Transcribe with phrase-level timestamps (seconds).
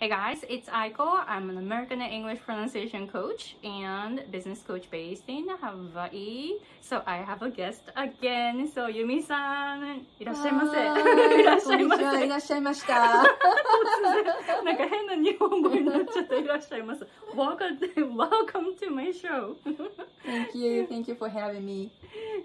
[0.00, 1.22] Hey guys, it's Aiko.
[1.28, 6.52] I'm an American English pronunciation coach and business coach based in Hawaii.
[6.80, 8.66] So I have a guest again.
[8.74, 10.80] So ユミさん、 いらっしゃいませ。
[11.38, 12.24] いらっしゃいませ。
[12.24, 12.94] いらっしゃいました。
[14.64, 17.06] なんか変な日本語になっちゃっていらっしゃいます。
[17.34, 17.78] Welcome,
[18.16, 19.54] welcome to my show.
[20.24, 21.90] Thank you, thank you for having me.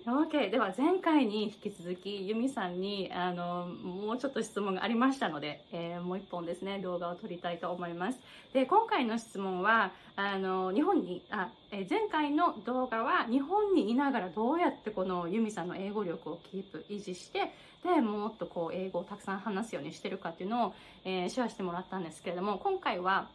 [0.05, 8.19] OK では前回に引き続きユミさんにあのもうちょっと質問がありましたので、えー、もう一本ですね動画を撮りたいと思います
[8.53, 17.51] で今回の質問はあの日本にあ、えー、前回の動画は日本にいながらどうやってこのユミさんの英語力をキープ維持して
[17.83, 23.27] でもっとこう英語をたくさん話すようにしてるかっていうのを、えー、シェアしてもらったんですけれども今回は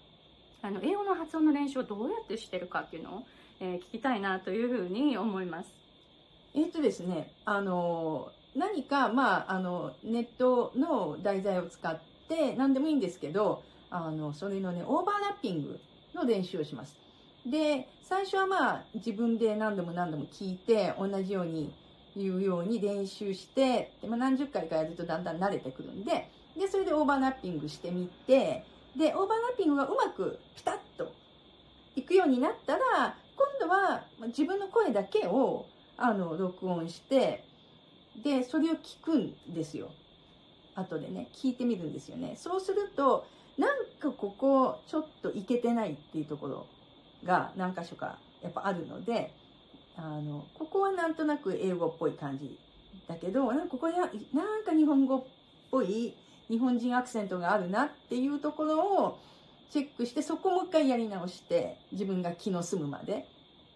[0.63, 3.23] あの英語の発音の練習をどうやってしてるかっていうのを、
[3.61, 5.81] えー、聞きたいなというふうに思います
[6.55, 15.85] えっとですね、あの、何か、まあ、あの、ネットの題材を使って、何でもいいんですけど、あの、それのね、オーバーラッピング
[16.15, 17.01] の練習をします。
[17.45, 21.79] で、最初はまあ、自分で何度も何度も聞いて、同じように
[22.17, 31.21] 言うように練習して、でま、何十回かやるとだんだん慣れてくるんで、で、それでオーバーラッピングしてみて、で、オーバーラッピングがうまくピタッと
[31.95, 33.23] いくようになったら、
[33.71, 35.67] は自分の声だけを
[36.01, 37.45] あの、録音して、
[38.25, 39.91] で、それを聞くんですよ。
[40.75, 42.35] 後でね、聞いてみるんですよね。
[42.37, 43.27] そうすると、
[43.59, 46.67] なんかここ、ちょっといけてないっていうところ
[47.23, 49.35] が何箇所かやっぱあるので、
[49.95, 52.59] あの、ここはなんとなく英語っぽい感じ
[53.07, 53.99] だけど、なんかここや、
[54.33, 55.25] なんか日本語っ
[55.71, 56.15] ぽい、
[56.49, 59.19] 日本人アクセントがあるなっていうところを
[59.71, 63.29] チェックして、そこもう一回やり直して、自分が気の済むまで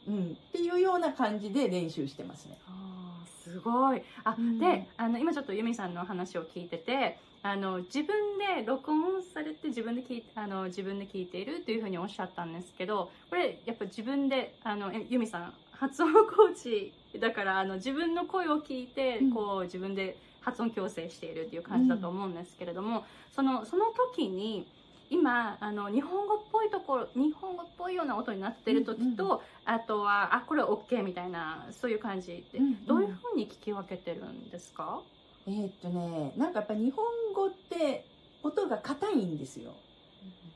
[0.09, 2.59] うん、っていうような感じで練習してますね。
[2.69, 4.03] あすごい。
[4.25, 24.67] あ、うん、であの今ちょっと由美さんの話を聞いててあの自分で録音されて自分で聞いあの自分で聞いているというふうにおっしゃったんですけどこれやっぱ自分であの由美さん発音コーチだからあの自分の声を聞いて、うん、こう自分で発音矯正しているっていう感じだと思うんですけれども、うん、そのその時に
[25.11, 35.03] 今あの日本語っぽいところ日本語っぽいような音になってる時と、うんうん、あとはあこれ OK みたいなそういう感じって、うんうん、どういうふうに聞き分けてるんですか？
[35.47, 37.05] えー、っとねなんかやっぱ日本
[37.35, 38.07] 語って
[38.43, 39.73] 音が硬いんですよ。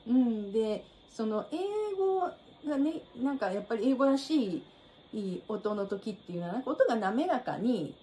[0.07, 1.57] うん、でその英
[1.97, 4.63] 語がねなんかやっぱり英語らし
[5.13, 7.95] い音の時っていうのは音が滑らかに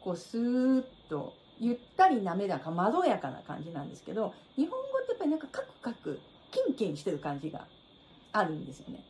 [0.00, 6.20] こうスーッとゆったり滑らかまろやかな感じなんですけど日本語ってやっぱりなんかカクカク
[6.50, 7.66] キンキンしてる感じが
[8.32, 9.04] あるんですよね。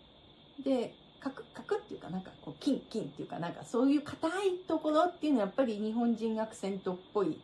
[0.64, 4.30] でカクカクっていうかなんかこうキンキンっていうかなんかそういう硬い
[4.66, 7.38] ところっていうのはやっぱり日本人アクセントっぽい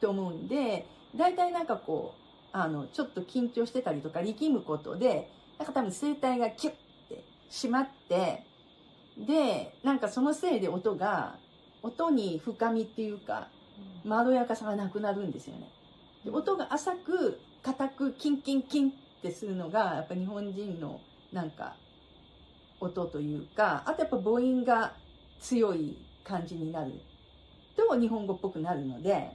[0.00, 0.86] と思うんで
[1.16, 6.74] 大体なんかこうあのちょっと緊張してたりとか力むことでなんか多分声帯がキュッ
[7.08, 8.44] て締まって
[9.16, 11.36] でなんかそのせいで音が
[11.82, 13.48] 音に深みっていうか
[14.04, 15.70] まろやかさがなくなるんですよね。
[16.24, 21.00] で音が浅く、硬く、キンキンキンってするのが、やっぱ日本人の
[21.32, 21.76] なんか、
[22.80, 24.94] 音というか、あとやっぱ母音が
[25.40, 26.92] 強い感じになる
[27.76, 29.30] と日本語っぽくなるので、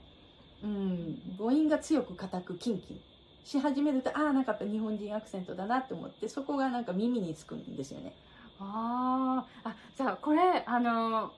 [0.64, 3.02] うん、母音が強く硬くキンキン
[3.44, 8.14] し始めると、ああ、なんかやっぱ日本人アクセントだなと思って、そこがなんか耳につくんですよね。
[8.60, 11.32] ああ、じゃあこれ、あの、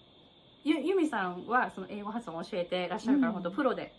[0.64, 3.94] ゆゆみさんはその英語発音を教えてらっしゃるから、うん、本当プロで、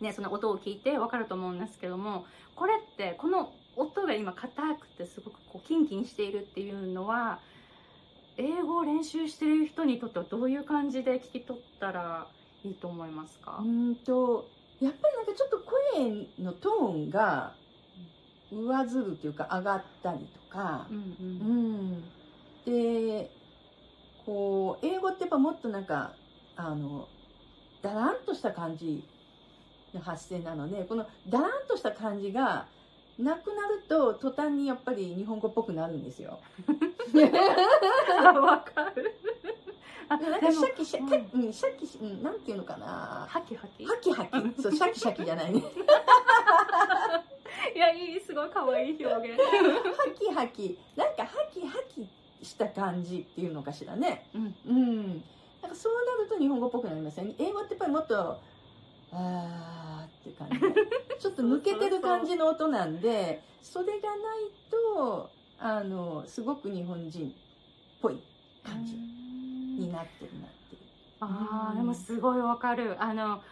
[0.00, 7.40] ね、その音を聞いて分かると思うんですけどもこれってこの音が今硬くてすごくこうキンキンしているっていうのは
[8.36, 12.28] 英語を練習してる人にとってはどういう感じで聞き取ったら
[12.64, 13.58] いいと思いますか？
[13.60, 14.50] うんと
[14.80, 15.58] やっぱりなんかちょっと
[15.94, 17.56] 声のトーンが
[18.50, 22.10] 上ずるというか上がったりとか、うん、うん。
[22.66, 23.37] うん、で
[24.28, 26.12] こう英語ってやっぱもっとなんか
[26.54, 27.08] あの
[27.80, 29.02] だらんとした感じ
[29.94, 32.66] の発声なのでこのだらんとした感じが
[33.18, 36.40] なくなると途端にやっぱり日本語っぽくなるんですよ。
[38.22, 39.14] あ わかる。
[40.10, 43.26] あなんかシャキシャキ、うん、シャキ、うん、なんていうのかな。
[43.30, 43.86] ハキハキ？
[43.86, 44.30] ハキハキ。
[44.62, 45.64] そう、シャキシャキじゃないね。
[47.74, 49.40] いや、いい、すごい可愛い表現。
[49.40, 50.78] ハキハキ。
[50.96, 52.06] なんかハキハキ
[52.42, 54.26] した感じっていうのかしらね。
[54.34, 54.54] うん。
[54.66, 55.24] うん。
[55.62, 57.34] なんかそうなると日本語っぽくなりますよね。
[57.38, 58.40] 英語ってやっぱりもっと、
[59.10, 60.58] あーって感じ
[61.18, 64.18] ちょっと抜けてる感じの音なんで、それがない
[64.70, 67.32] と、あの、すごく日本人っ
[68.00, 68.18] ぽい
[68.62, 70.82] 感じになってるなっていう。
[71.20, 73.02] ああ、でもすごいわかる。
[73.02, 73.42] あの、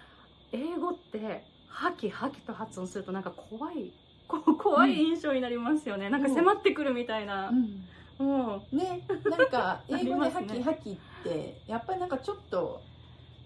[0.52, 3.92] 英語って、ハキハキと発音するとなんか怖い
[4.28, 7.86] こう怖い印象になりますよね、なんか迫ってくるみたいな、うん
[8.18, 8.78] うん。
[8.78, 12.88] ねなんか 英語でハキハキってやっぱりなんかちょっと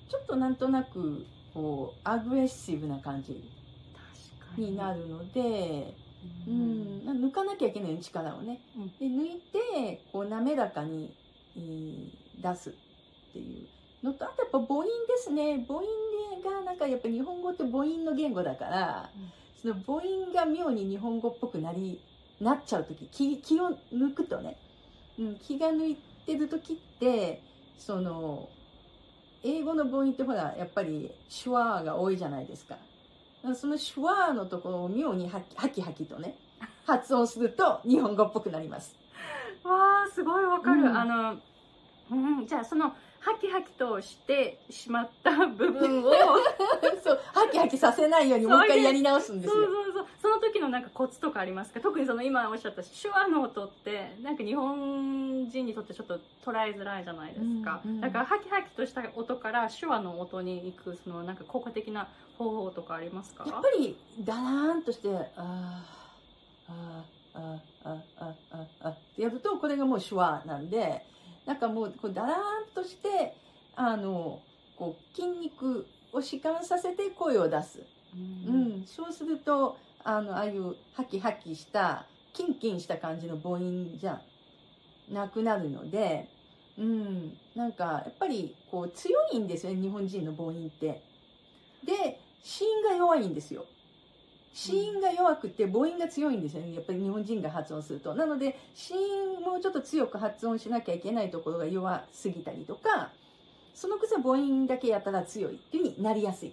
[0.09, 3.51] ちょっとなんとなくこうアグレッシブな感じに。
[4.57, 5.97] になるので、
[6.47, 7.05] ううん。
[7.05, 8.97] ん、抜かなきゃいけない力をね、うん。
[8.99, 11.17] で抜いてこう滑らかに、
[11.57, 12.11] えー
[12.43, 12.73] 出すっ
[13.33, 13.69] ていう
[14.03, 15.65] のとあとやっぱ母音ですね。
[15.69, 15.85] 母音
[16.43, 19.33] がなんかやっぱ日本語って母音の言語だから、うん。
[19.55, 22.03] その母音が妙に日本語っぽくなり
[22.41, 24.57] なっちゃう時気気を抜くとね、
[25.19, 25.97] うん、気が抜い
[26.27, 27.43] てる時って
[27.79, 28.49] その
[29.43, 31.11] 英語の母音ってほらやっぱり
[31.43, 32.77] 手話が多いじゃないですか。
[33.55, 36.37] その手話のところを妙にハキハキハキとね
[36.85, 38.95] 発音すると日本語っぽくなります。
[39.65, 40.97] わあすごいわかる、うん。
[40.97, 41.39] あの、
[42.11, 46.11] うん、じゃあそのハキハキとしてしまった 部分を。
[47.05, 50.07] そうハキハキさせないようにもう一回やり直すんですそうよそうそう。
[50.23, 51.81] その時のなんかコツとかありますか？
[51.81, 62.09] 特にその今おっしゃった手話の音ってなんか日本人にとってちょっと捉えづらいじゃないですか、うんうんだからハキハキとした音から手話の音に行くそのなんか効果的な
[62.39, 63.45] 方法とかありますか？
[63.47, 71.05] やっぱりだらーんとしてあーあーあーあーあーあーあーってやるとこれがもう手話なんで
[71.51, 72.37] なんかもうこうだらーん
[72.73, 73.35] として
[73.75, 74.41] あの
[74.77, 77.81] こう筋肉を弛緩させて声を出す、
[78.15, 78.85] ううん。
[78.87, 84.23] そうするとあのああいうハキハキしたキンキンした感じの母音じゃ
[85.11, 86.29] なくなるので、
[86.79, 91.03] うん、なんかやっぱりこう強いんですよね日本人の母音って。
[91.85, 93.67] で子音が弱いんですよ。
[94.53, 96.75] 子音が弱くて母音が強いんですよね。
[96.75, 98.15] やっぱり日本人が発音すると。
[98.15, 103.11] なので子音もうちょっと強く発音しなきゃいけないところが弱すぎたりとか
[103.75, 106.53] そのくせ母音だけやったら強いっていう風になりやすい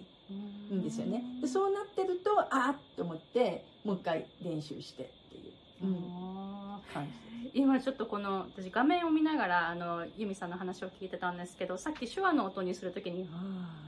[0.72, 1.24] んですよね。
[1.40, 5.52] でそうなってるとあーっと思ってもう一回練習してってい
[5.82, 7.10] う、うん、あ感じ。
[7.10, 7.18] ー
[7.54, 13.40] 今ちょっとこの私画面を見ながらあのユミさんの話を聞いてたんですけどさっき手話の音にするときに「は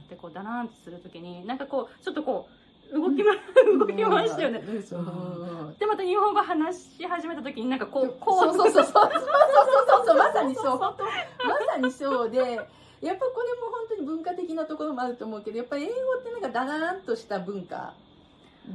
[0.03, 2.60] ーってこうダラーンってするときになんかこうちょっとこう
[2.93, 3.35] 動きま、
[3.79, 4.61] 動きましたよね。
[5.79, 8.55] で、また日本語話し始めた時になんかこう、こう。
[8.57, 8.93] そうそうそうそう。
[8.95, 10.17] そうそうそう。
[10.17, 10.79] まさにそう。
[10.79, 10.97] ま
[11.73, 12.39] さにそうで。
[13.01, 17.95] やっぱこれも本当に文化的なところもあると思うけど、やっぱり英語ってなんかだらーんとした文化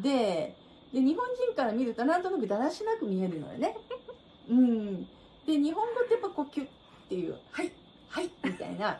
[0.01, 0.56] で、
[0.91, 3.77] で、日本人から見るとなんとなくだらしなく見えるのよね。
[4.50, 5.03] うん。
[5.45, 6.69] で、日本語ってやっぱこうキュッっ
[7.07, 7.71] ていう、はい、
[8.09, 8.97] はい、みたいな。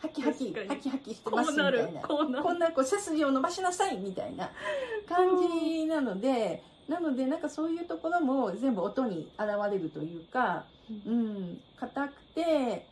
[0.00, 2.00] ハキハキハキハキしてこます」みたいな。
[2.00, 4.50] こんなこう背筋を伸ばしなさいみたいな
[5.06, 10.64] 感じなので、なのでなんかそういうところも全部音に現れるというか、
[11.06, 12.86] うん、硬くて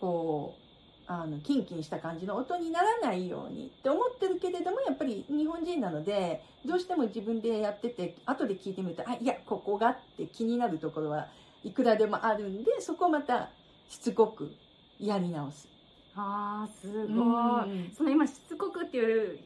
[0.00, 0.62] こう
[1.06, 11.26] あのキンキンした感じの音にならないようにって思ってるけれどもやっぱり日本人なのでどうしても自分でやってて後で聞いてみるとあいやここがって気になるところは
[11.62, 13.50] いくらでもあるんでそこをまた
[13.88, 14.50] しつこく
[14.98, 15.68] やり直す。
[16.14, 19.38] あーすごい、うんその今しつこくっていう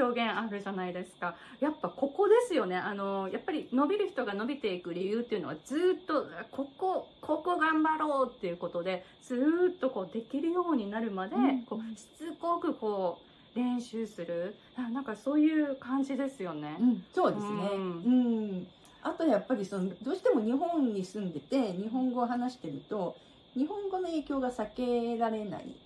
[0.00, 13.18] 表現あるじゃないですかやっぱここですよねあのやっぱり伸びる人が伸びていく理由っていうのはずっとここここ頑張ろうっていうことでずっとこうできるようになるまで、うんこうしつこくこ
[13.54, 16.84] う練習するあなんかそういう感じですよねう。
[16.84, 17.50] ん、そうですね。
[17.72, 18.66] ううんん。
[19.02, 23.16] あとやっぱりそのどうしても日本に住んでて日本語を話してると
[23.56, 24.70] 日本語の影響が避
[25.14, 25.76] けられない。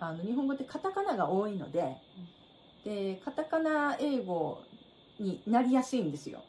[0.00, 1.96] あの日本語ってカタカナが多いので、
[2.84, 4.62] でカタカナ英語
[5.18, 6.42] になりやすいんですよ。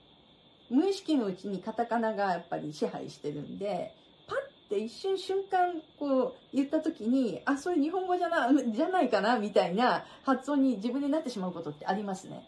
[0.70, 3.96] 無意識のうちにカタカナがやっぱり支配してるんで、
[4.28, 12.48] パッて一瞬瞬間こう言った時に、あ、それ日本語じゃな、じゃないかなみたいな発音に自分でなってしまうことってありますね。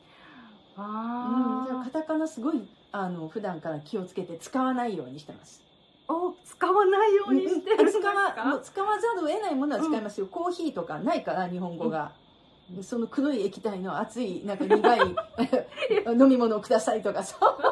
[0.78, 5.64] うん、じゃあカタカナすごいあの普段から気をつけて使わないようにしてます。
[6.12, 12.12] お使わないようにしてるんです使わもうか使わざるを得ないものは使いますよ、コーヒーとかないから日本語が、
[12.82, 15.00] その黒い液体の熱いなんか苦い
[16.20, 17.66] 飲み物をくださいとかそんなこ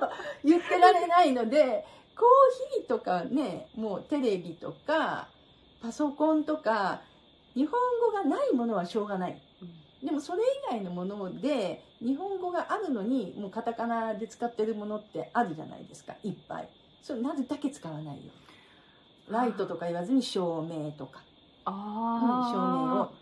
[0.00, 0.08] と
[0.44, 1.84] 言ってられないので
[2.16, 5.28] コーヒーとかねもうテレビとか
[5.82, 7.00] パソコンとか
[7.54, 9.42] 日本語がないものはしょうがない。
[10.02, 16.68] でもそれ以外のもので日本語があるのにもうカタカナで使ってるものってあるじゃないですかいっぱい
[17.06, 18.32] それなるだけ使わないよ。
[19.28, 21.20] ライトとか言わずに照明とか、
[21.64, 23.12] うんあ照明を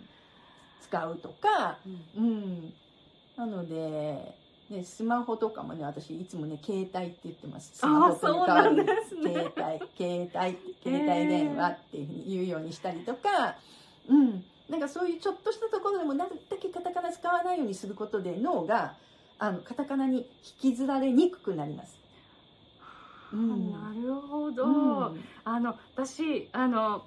[0.80, 1.76] 使うとか。
[2.16, 2.72] 明うん。
[3.36, 4.34] なので、
[4.70, 7.72] ね、スマホとかもね私いつもね携帯って言ってます。
[7.74, 9.34] スマあホとそうなんにですね。
[9.34, 13.56] 携帯携帯 携帯電話っていうふうに言うようにしたりとか、
[14.08, 14.44] うん。
[14.70, 18.94] なんかそういうちょっとしたところでもなるだけカタカナ使わないようにすることで脳が
[19.38, 20.26] あのカタカナに
[20.62, 22.03] 引きずられにくくなります
[23.34, 23.72] うん。
[23.72, 24.68] なるほど、う
[25.16, 25.24] ん。
[25.44, 27.06] あの私あの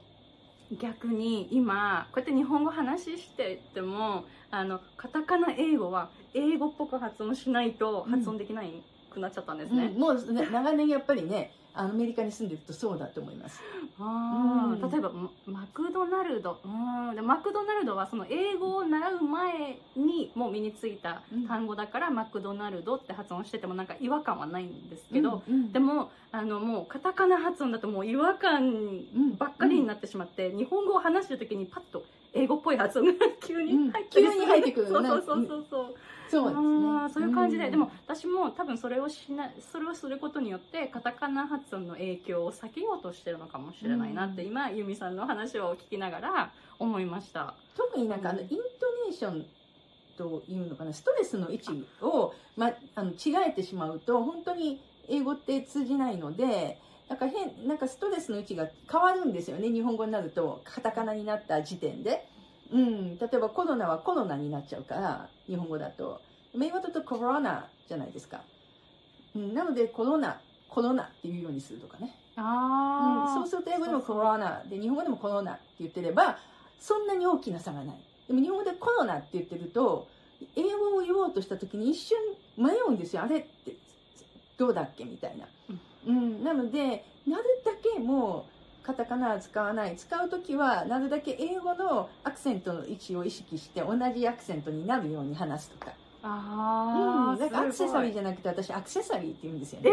[0.71, 9.99] 逆に今こうやって日本語話しててもあのカタカナ英語は英語っぽく発音しないと発音できないくなっちゃったんですね、うん。
[9.99, 13.61] もうね長年やっぱりねアメリカに住んでるとそうだと思います。
[13.99, 14.91] うん。
[14.91, 16.59] 例えばママクドナルド。
[16.63, 17.15] うん。
[17.15, 25.71] でマクドナルドはその英語を習う前にもう身についた単語だから、マクドナルドって発音しててもなんか違和感はないんですけど、うんうん。
[25.71, 29.05] でもあのもうカタカナ発音だともう違和感
[29.37, 32.03] ばっかりになってしまって、日本語を話してる時にパッと
[32.33, 33.13] 英語っぽい発音が
[33.45, 35.95] 急に入ってうん急に入ってくるそうそうそうそう
[36.29, 37.09] そうですね。
[37.13, 37.71] そういう感じで、ん。
[37.71, 44.47] でも私も多分それをしなそれをすることによってカタカナ発音の影響を避けようとしてるのかもしれないなって、うん。
[44.49, 47.55] 今由美さんの話を聞きながら思いました。
[47.75, 49.45] 特になんかあのイントネーション
[50.17, 60.61] というのかなストレスの位置を、ま、あの違えてしまうと本当に英語って通じないのでなんか変なんかストレスの位置が変わるんですよね日本語になると。
[60.65, 62.27] カタカナになった時点で、
[62.71, 66.21] うん、例えばコロナはコロナになっちゃうから日本語だと。
[66.59, 68.41] 英語だとコロナじゃないですか、
[69.35, 72.15] うん、なのでコロナコロナっていうようにするとかね。
[72.35, 74.63] あうん、そうすると英語でもコロナ。
[74.69, 76.37] で日本語でもコロナって言ってれば
[76.79, 77.95] そんなに大きな差がない。
[78.27, 80.07] でも日本語でコロナって言ってると
[80.55, 82.17] 英語を言おうとした時に一瞬
[82.57, 83.23] 迷うんですよ。
[83.23, 83.73] あれって
[84.57, 85.45] どうだっけみたいな、
[86.07, 88.56] うん、なのでなるだけもう
[88.87, 89.97] カタカナは使わない。
[89.97, 95.91] 使う時はなるだけ英語のアクセントの位置を意識して同じアクセントになるように話すとか。
[96.23, 99.91] あーうん、なんかアクセサリーすじゃなくて私アクセサリーって言うんですよね。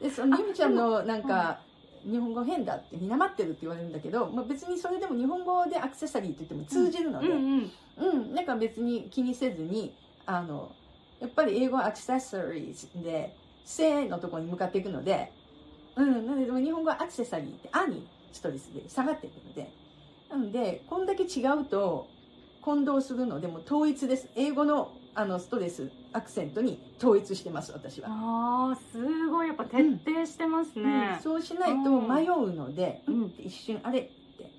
[0.00, 1.58] でそのゆみちゃんのなんか、
[2.08, 7.72] 日本語変だってみなまってるって言われるんだけど、まあ、別にそれでも日本語でアクセサリーって言っても通じるので、うんうん。
[7.96, 9.92] うん、なんか別に気にせずに
[10.24, 10.72] あの
[11.20, 13.34] やっぱり英語はアクセサリーで
[13.64, 15.32] 「せ」のところに向かっていくので、
[15.96, 19.72] うん、なのででも日本語はアクセサリーって「あ」にストレスで下がっていくので。
[20.32, 22.08] なのでこんだけ違うと
[22.62, 24.30] 混同するのでもう統一です。
[24.34, 29.48] 英語のあのストレスアクセントに統一してます私は、あーすごい。
[29.48, 33.14] やっぱ徹底してますうんね、そうしないと迷うので、うん。
[33.14, 34.54] うんって一瞬あれって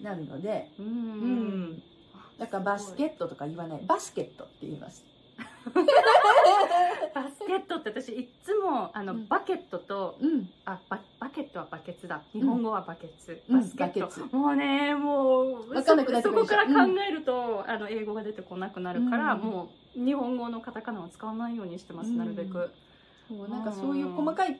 [0.00, 0.70] なるので。
[0.78, 0.86] うん。
[0.86, 1.82] うん。
[2.38, 3.84] だからバスケットとか言わない。
[3.86, 5.04] バスケットって言います
[7.14, 9.26] バスケットって私いつもあの、うん。
[9.28, 10.48] バケットとうん。
[10.64, 12.22] あババケットはバケツだ。
[12.32, 14.36] 日本語はバケツ、うんバスケット、バケツ。
[14.36, 16.72] もうねもうわかんなくなそこから考
[17.08, 19.40] えると、あの英語が出てこなくなるから、うん。
[19.40, 22.18] もう日本語のカタカナを使わないようにしてます、うん。
[22.18, 22.70] なるべく。
[23.28, 24.58] そうなんかそういう細かい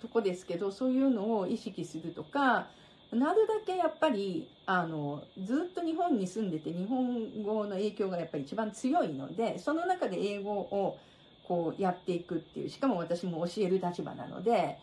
[0.00, 2.68] とこですけどそういうのを意識するとか
[3.12, 10.98] なるだけやっぱりあのずっと日本に住んでて日本語の影響がやっぱり一番強いのでその中で英語を
[11.46, 14.78] こうやっていくっていうしかも私も教える立場なので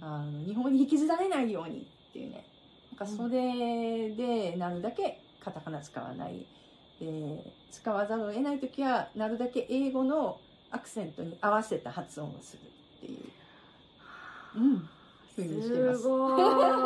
[0.00, 2.44] あの日本に引きずられないようにっていうね。
[2.98, 6.46] なんかそれでなるだけカタカナ使わない、
[6.98, 14.88] で使わざるを得ない時はなるだけ英語のアクセントに合わせた発音をするっていう、うん、
[15.36, 16.02] ふうにしてます。
[16.02, 16.85] すごい。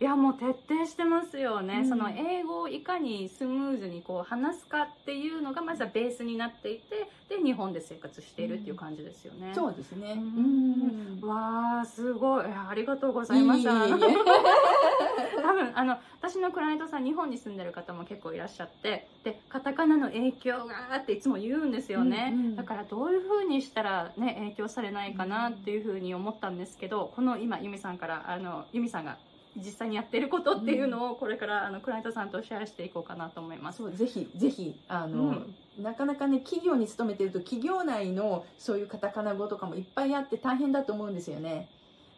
[0.00, 1.88] いやもう徹底してますよね、うん。
[1.88, 10.12] その英語をいかにスムーズにこう話すかっていうのがまずはベースになっていてで日本で生活しているっていう感じですよね、そうですね。
[10.12, 11.20] ううん。
[11.20, 11.28] ん。
[11.28, 12.46] わあすごい。
[12.46, 13.60] ありがとうございます。
[13.60, 13.70] いえいえ。
[13.72, 13.98] いえあの
[15.42, 22.56] 多分あの私のクライアントさん日本に住んでる方も結構いらっしゃってでカタカナの影響がっていつも言うんですよね、うんうん。
[22.56, 29.18] だからどういう風にしたらね影響されないかなっていう風に思ったんですけどこの今由美さんからあの由美さんが
[29.64, 33.78] 実際にやってることっていうのをこれからあのクライアントさんとシェアしていこうかなと思います。
[33.78, 35.42] そうぜひぜひあの、
[35.78, 41.68] なかなかね企業に勤めてると企業内のそういうカタカナ語とかもいっぱいあって大変だと思うんですよね。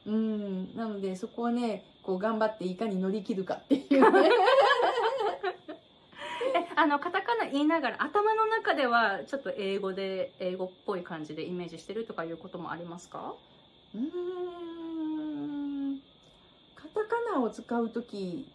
[0.07, 4.31] うんなのでそこをねこう頑張っていかに乗り切るかっていうね。
[6.55, 13.35] えあのカタカナ言いながら頭の中ではちょっと英語で英語っぽい感じでイメージしてるとかいうこともありますか？
[13.95, 14.82] うーん
[17.35, 18.47] ナを使う時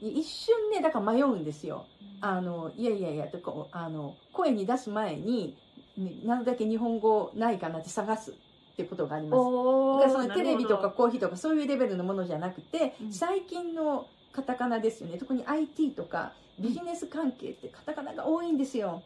[0.00, 1.86] に一瞬ねだから迷うんですよ。
[2.20, 5.56] あのいやいやいやとかあの声に出す前に
[5.96, 8.34] ねなるだけ日本語ないかなって探すっ
[8.76, 9.40] てことがあります。
[9.40, 19.02] おだからそのテレビとかコーヒーとかそういうレベルのものじゃなくて、うん最近のカタカナですよね特に IT とかビジネス関係ってカタカナが多いんですよ。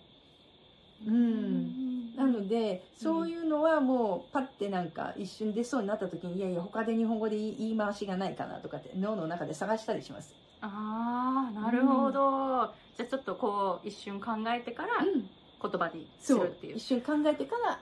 [1.07, 10.35] うんなのでそういうのはもうパッてなんか一瞬出そうになった時にいやいや他で日本語で言い言い回しがないかなとかって脳の中で探したりします。
[10.61, 15.29] ああなるほど、じゃあちょっとこう一瞬考えてからうん。
[15.65, 16.77] 言葉にするっていう。
[16.77, 17.81] 一瞬考えてから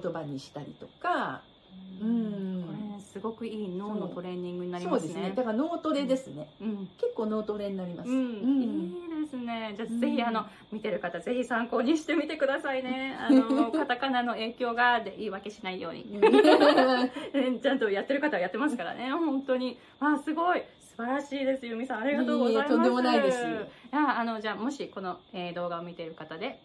[0.00, 1.42] 言葉にしたりとか、
[2.00, 2.64] うん、
[3.12, 5.08] すごくいい脳のトレーニングになりそうますね。
[5.08, 5.32] ですね。
[5.36, 6.88] だから脳トレですね、うん。
[6.96, 8.62] 結構脳トレになります、うん、うん。
[8.62, 9.74] いいですね。
[9.76, 13.16] じゃあ、うんぜひ、あの、見てる方、ぜひ参考にしてみてくださいね。
[13.20, 16.02] あの、 カタカナの影響が、で言い訳しないように。
[16.04, 16.18] う
[17.50, 19.78] ん ちゃんとやってる方はやってますからね、本当に。
[20.00, 20.62] あ、すごい。
[20.80, 22.00] 素晴らしいです、ゆみさん。
[22.02, 22.72] ありがとうございます。
[22.72, 23.46] いえいえとんでもないですい
[23.94, 26.58] や、あの、じゃあ、もし、この、えー動画を見ている方で、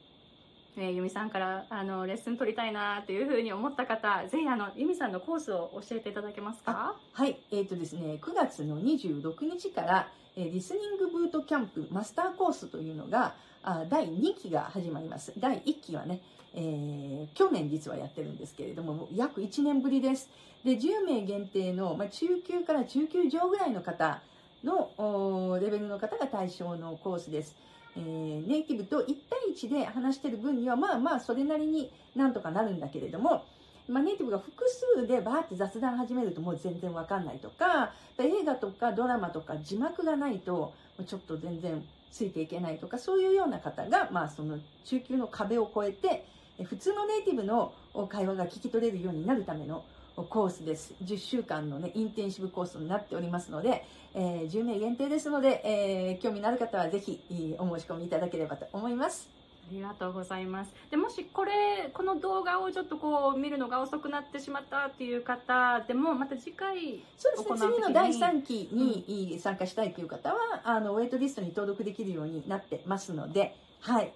[0.77, 6.96] えーゆみさんからあのレッスン取りたいなっていうふうに思った方ぜひあのゆみさんのコースを教えていただけますか？
[7.12, 15.34] はい、えっ、とですね、9月の26日から、えリスニングブートキャンプマスターコースというのが、あ第2期が始まります。
[15.38, 16.22] 第1期はね、
[16.54, 20.30] えー去年実はやってるんですけれども、約1年ぶりです。
[20.64, 24.22] で、10名限定の、まあ、中級から中級上ぐらいの方
[24.64, 27.56] のレベルの方が対象のコースです。
[27.98, 33.44] えーネイティブと1対1で話してる分には、まあまあそれなりになんとかなるんだけれども、
[33.92, 34.64] まあ、ネイティブが複
[34.96, 40.74] 数でバーって雑談始めるともう全然わかんないとか、映画とかドラマとか字幕がないと
[41.06, 46.26] ちょっと全然ついていけないとか、そういうような方が、まあその中級の壁を越えて、
[46.64, 47.74] 普通のネイティブの
[48.10, 49.84] 会話が聞き取れるようになるための
[50.16, 50.94] コースです。
[51.04, 57.20] 10週間のね、インテンシブコースになっておりますので、えー10名限定ですので、えー興味のある方はぜひ
[57.58, 59.41] お申し込みいただければと思います。
[59.72, 60.74] ありがとうございます。
[60.90, 74.13] でもしこれこの動画をちょっとこう見るのが遅くなってしまったっていう方でもまた次回そうですね、次の第3期に参加したいという方は、あの、ウェイトリストに登録できるようになってますので、はい。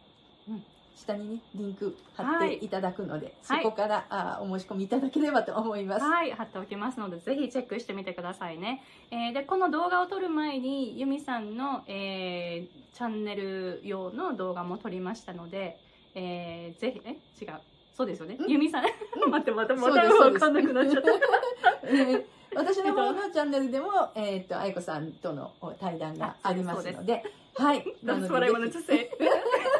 [0.50, 0.64] うん
[0.96, 6.06] 下にね、リンク貼っはいていただくので、はいそこから、あお申し込みいただければと思います。
[6.06, 8.82] はい、貼っておきますので、ぜひチェックしてみてくださいね。
[9.12, 15.78] えーで、この動画を撮る前に、ユミさんの、えーチャンネル用の動画も撮りましたので、
[16.16, 17.60] えーぜひ、え違う。
[17.94, 18.38] そうですよね。
[18.40, 18.50] うん？
[18.50, 21.12] ユミさん、うん 待って、また、またわかんなくなっちゃった。
[21.88, 22.26] えー
[22.56, 27.22] 私の方のチャンネルでも、えっと、愛子さんとの対談がありますので、
[27.56, 27.86] はい。
[28.02, 28.72] な That's の wanted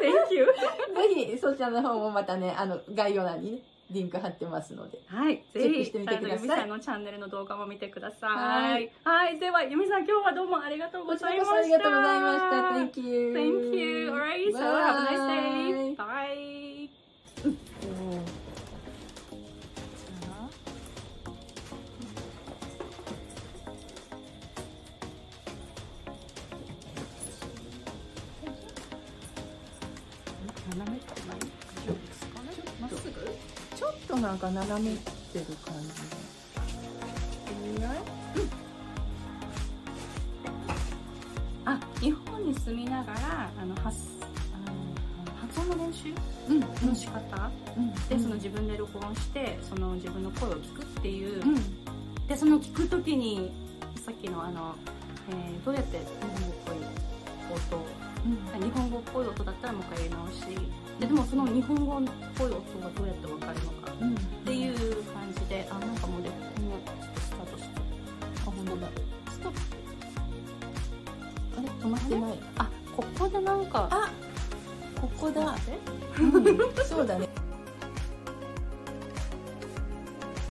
[0.00, 3.58] ぜ.ひ、そちらの方もまたね、あの、概要欄にね、
[3.90, 4.98] リンク貼ってますので。
[5.06, 8.26] はい、チェックしてみてくださいさんのチャンネルの動画も見てくださ。
[8.26, 11.56] はいはい、では、ユミさん、今日はどうもありがとうございました。
[11.56, 13.00] ありがとうございました。
[13.00, 13.32] Thank you.
[13.32, 14.10] Thank you.
[14.10, 15.96] Alright, so have a nice day.
[15.96, 16.15] Bye.
[34.26, 35.88] なんか斜めってる感じ。
[37.70, 37.78] で。
[37.78, 37.98] いない
[41.64, 43.96] あ日本に住みながらあの発
[44.52, 46.08] あの発音の練習
[46.48, 53.52] うん、の仕方、うん、でその自分で録音してその自分の声を聞くっていう、うん、でその聞く時に
[54.04, 54.74] さっきのあの、
[55.30, 56.76] えーどうやって日本語っぽい
[57.54, 60.86] 音日本語っぽい音だったらもう一回やり直し。
[60.98, 62.02] ででもその日本語っ
[62.36, 66.38] ぽい音がどうやって分かるのかうん、っていう感じであなんかもうでもう
[66.84, 68.88] ちょっとスタートしてあ、本当だ。
[69.30, 69.58] ストップ
[71.58, 72.38] あれ、止まってない。
[72.58, 74.10] あここでなんかあ、
[75.00, 75.54] ここだ。
[76.18, 76.32] うん、
[76.84, 77.28] そうだね。